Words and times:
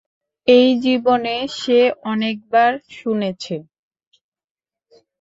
এই 0.47 0.69
জীবনে 0.83 1.35
সে 1.59 1.79
অনেক 2.03 2.35
বার 2.51 2.71
শুনেছে। 2.91 3.55